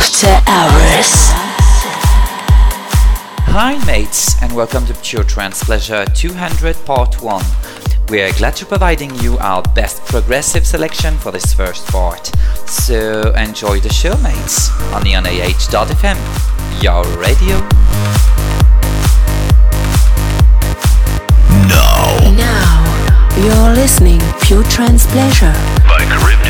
[0.00, 1.10] After Hours.
[3.50, 7.44] Hi, mates, and welcome to Pure Trance Pleasure 200 Part 1.
[8.08, 12.30] We are glad to providing you our best progressive selection for this first part.
[12.68, 16.18] So enjoy the show, mates, on the AH.fm,
[16.80, 17.58] your radio.
[21.66, 22.36] Now.
[22.36, 25.52] Now, you're listening Pure Trance Pleasure
[25.88, 26.47] by Charybdis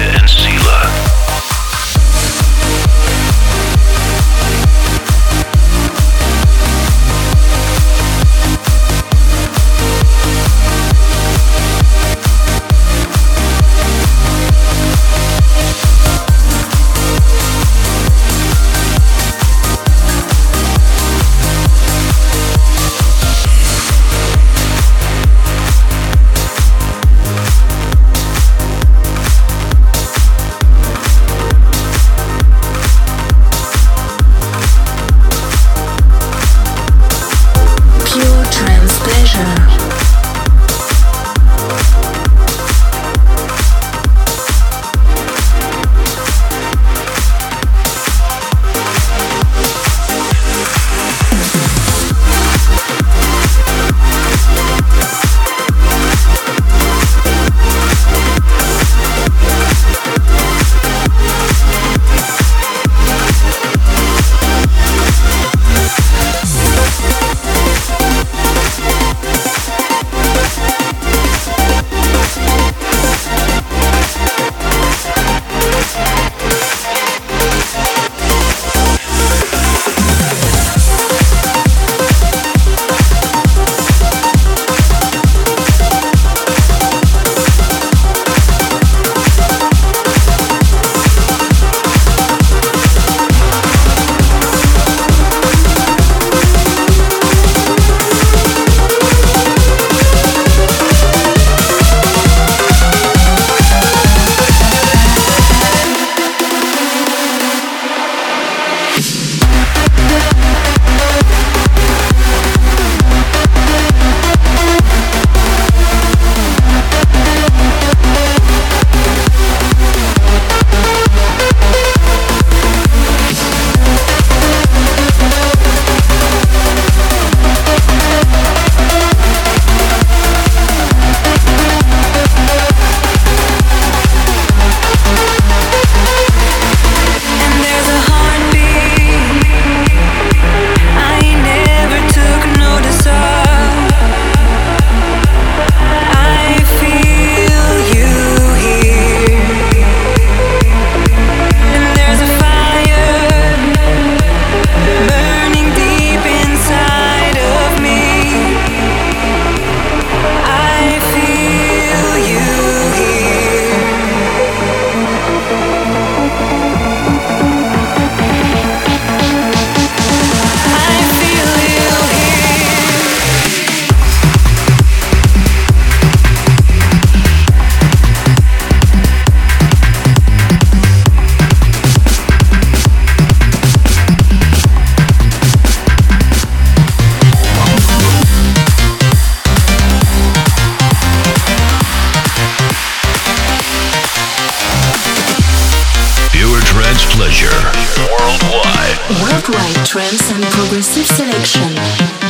[201.30, 202.27] connection.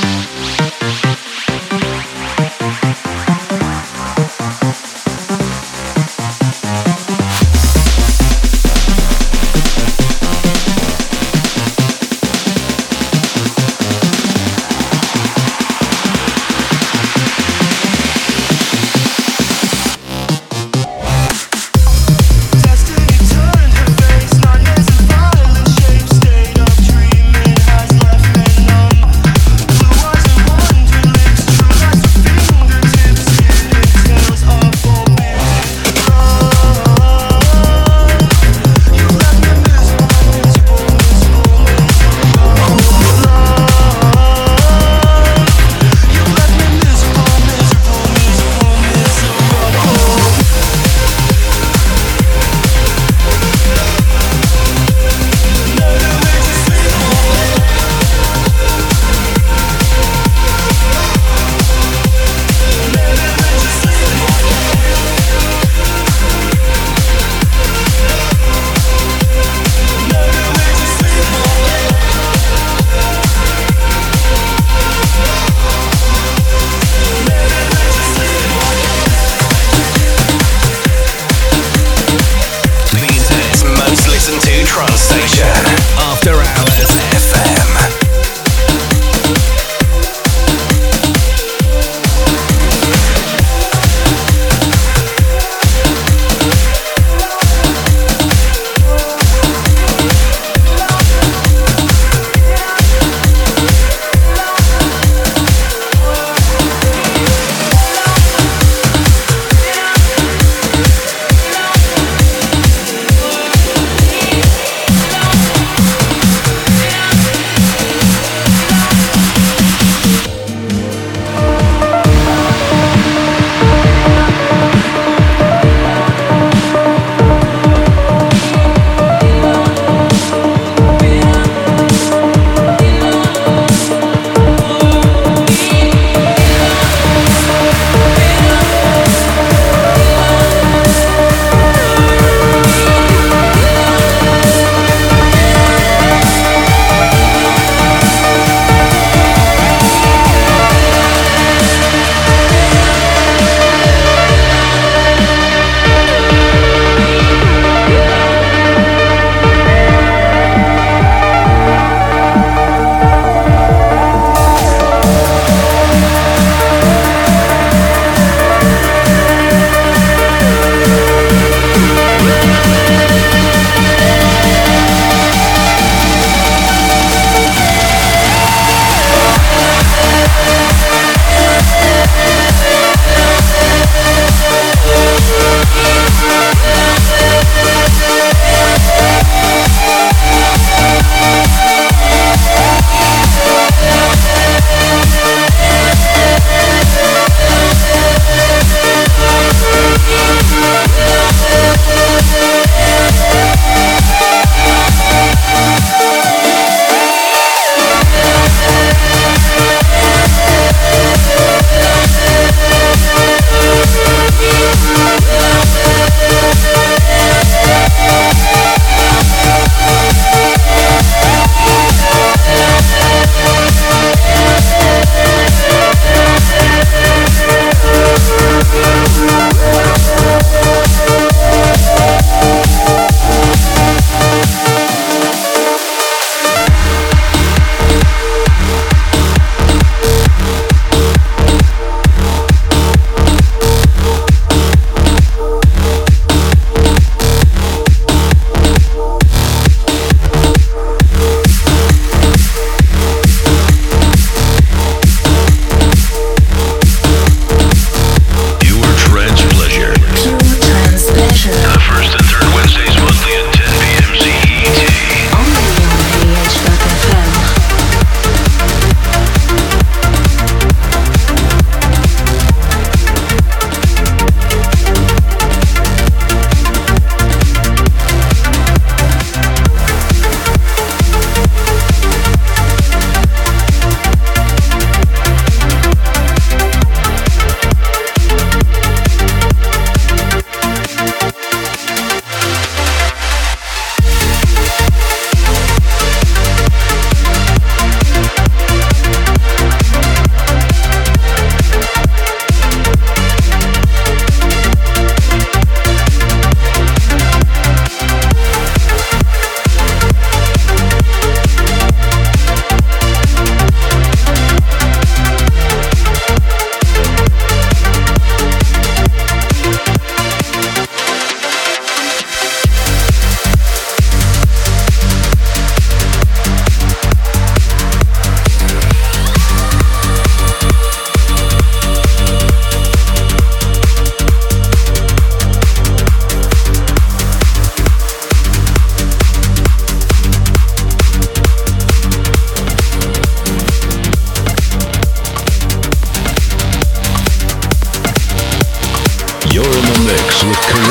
[350.49, 350.88] look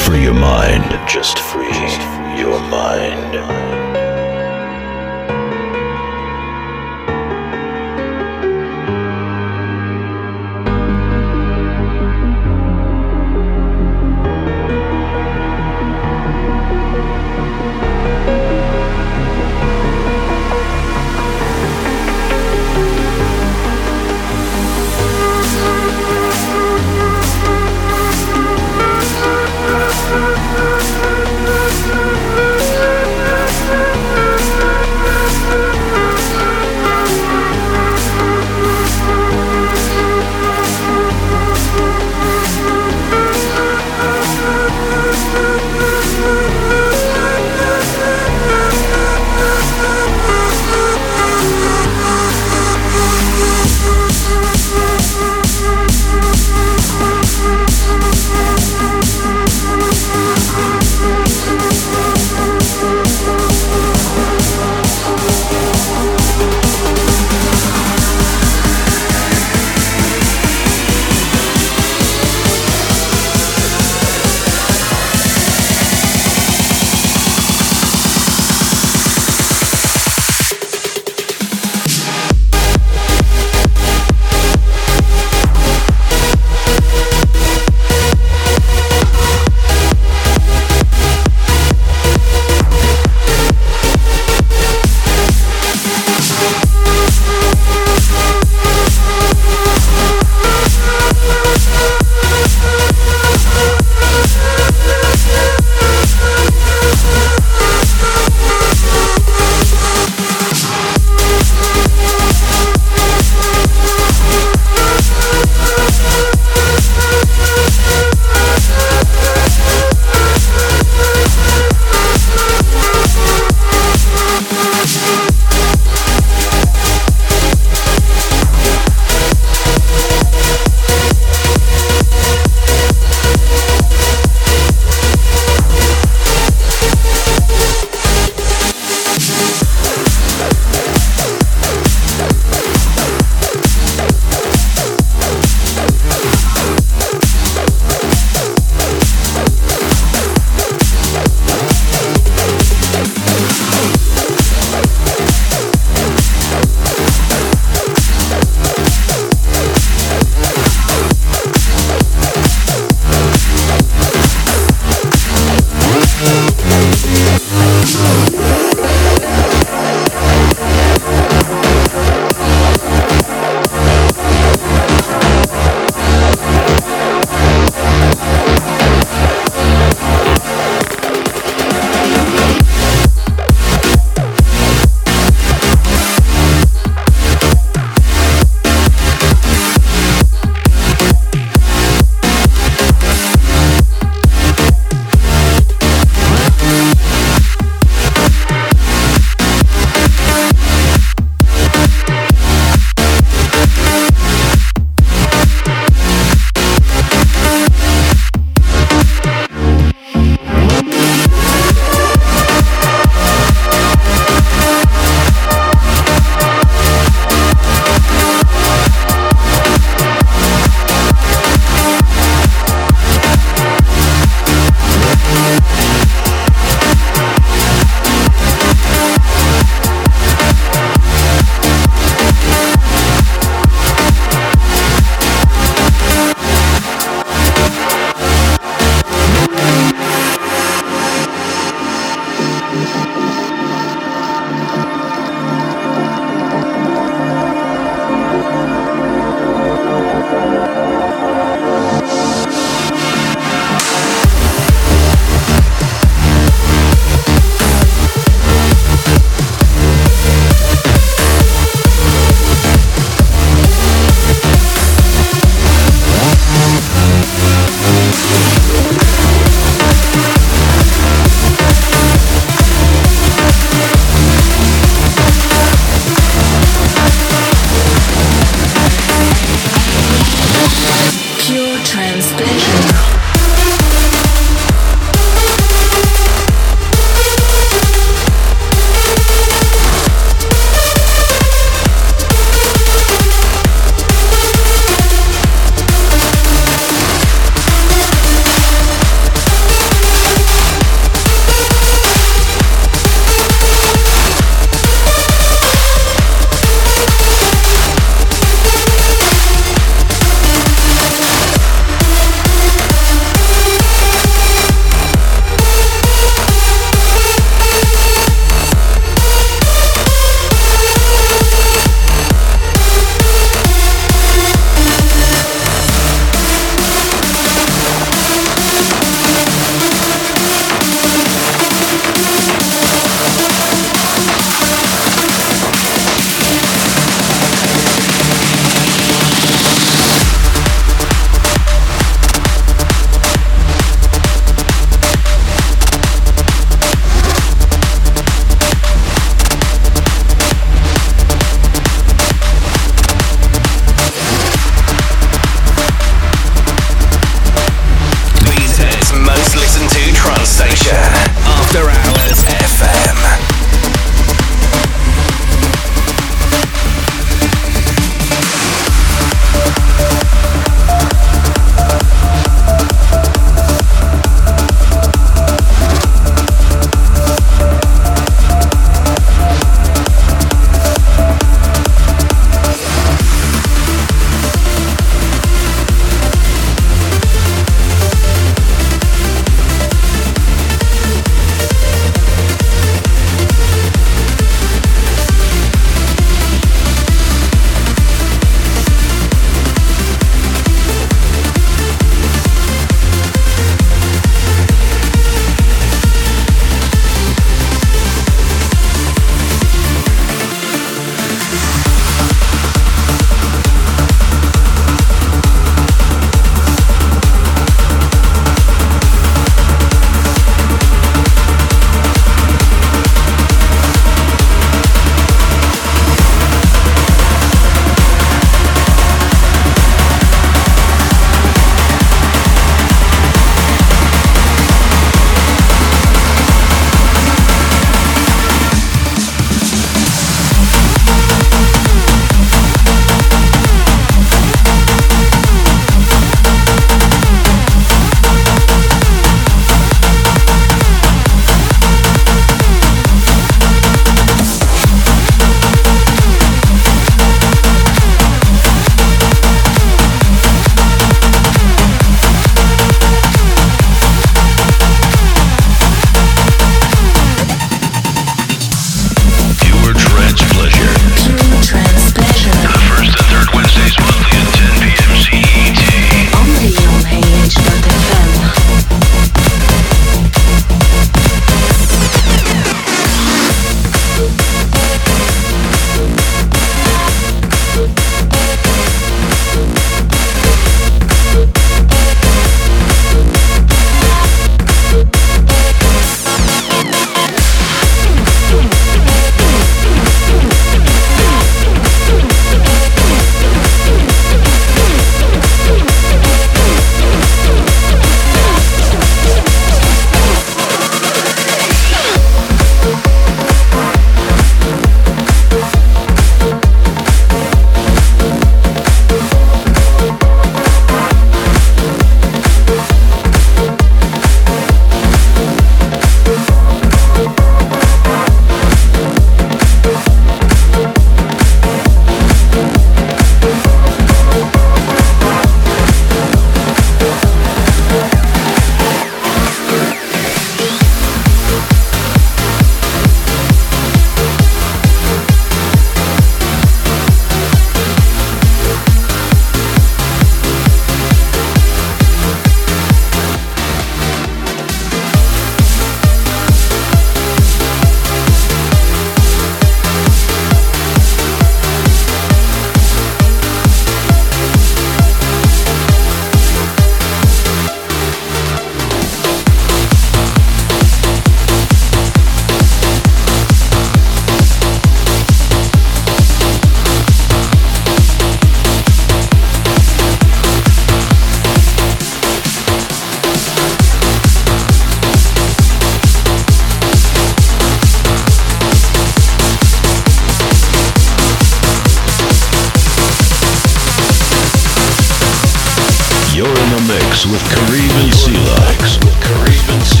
[597.29, 600.00] with Kareem and Sela.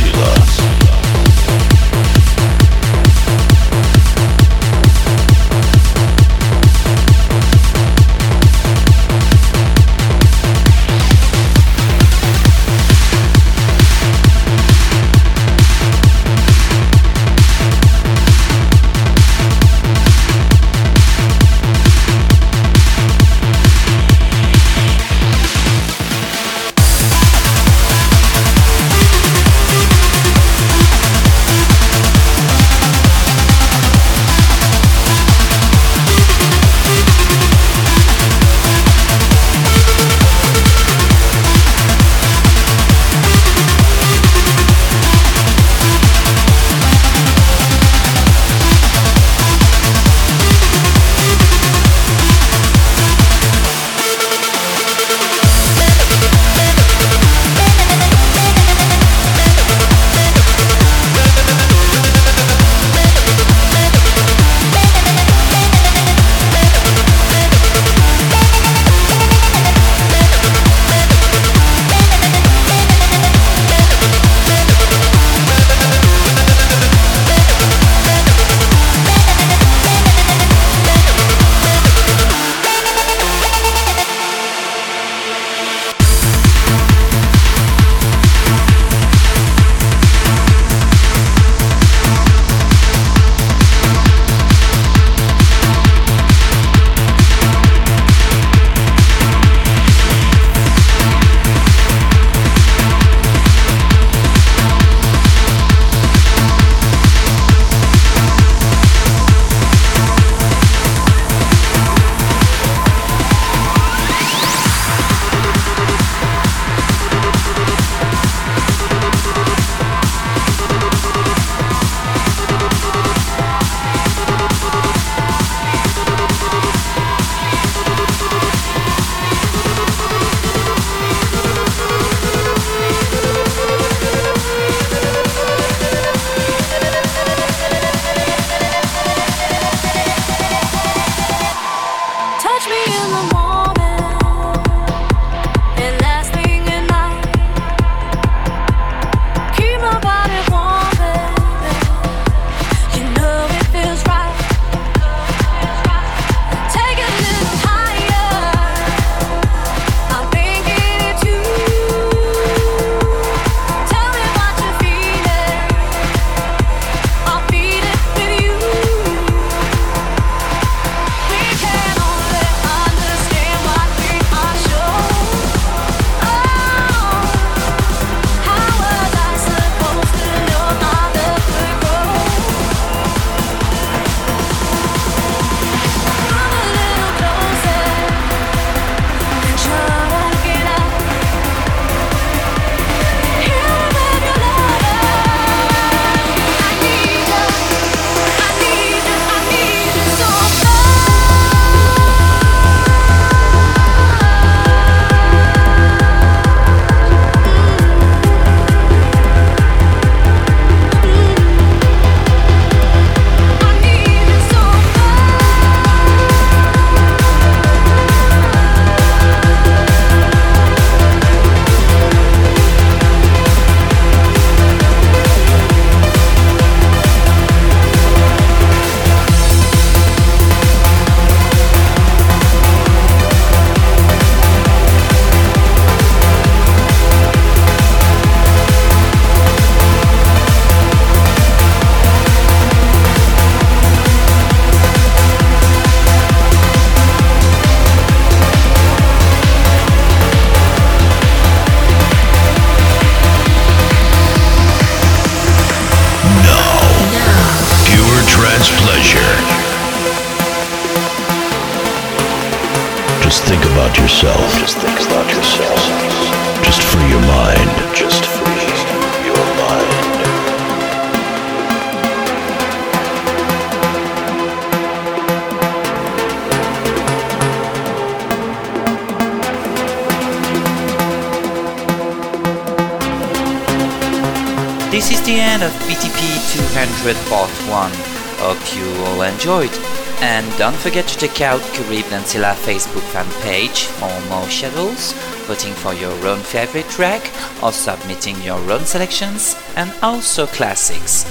[289.51, 289.77] Enjoyed.
[290.21, 295.13] And don't forget to check out Curib Dancila Facebook fan page for more schedules,
[295.47, 297.21] voting for your own favorite track,
[297.63, 301.25] or submitting your own selections, and also classics.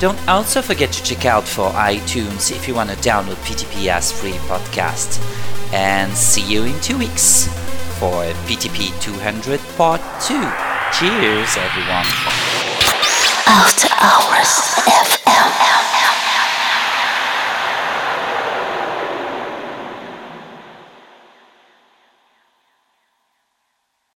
[0.00, 4.12] Don't also forget to check out for iTunes if you want to download PTP as
[4.12, 5.20] free podcast.
[5.72, 7.48] And see you in two weeks
[7.98, 10.34] for PTP 200 Part 2.
[10.92, 12.06] Cheers, everyone.
[13.48, 14.95] After Hours.